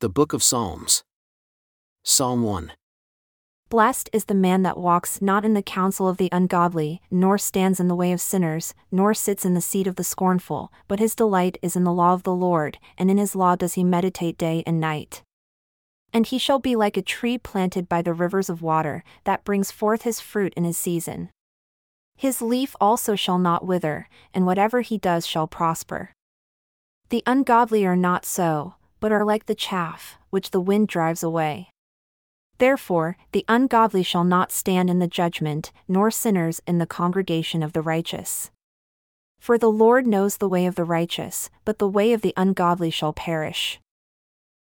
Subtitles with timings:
[0.00, 1.02] The Book of Psalms.
[2.04, 2.70] Psalm 1.
[3.68, 7.80] Blessed is the man that walks not in the counsel of the ungodly, nor stands
[7.80, 11.16] in the way of sinners, nor sits in the seat of the scornful, but his
[11.16, 14.38] delight is in the law of the Lord, and in his law does he meditate
[14.38, 15.24] day and night.
[16.12, 19.72] And he shall be like a tree planted by the rivers of water, that brings
[19.72, 21.30] forth his fruit in his season.
[22.14, 26.12] His leaf also shall not wither, and whatever he does shall prosper.
[27.08, 31.70] The ungodly are not so, but are like the chaff, which the wind drives away.
[32.58, 37.72] Therefore, the ungodly shall not stand in the judgment, nor sinners in the congregation of
[37.72, 38.50] the righteous.
[39.38, 42.90] For the Lord knows the way of the righteous, but the way of the ungodly
[42.90, 43.80] shall perish.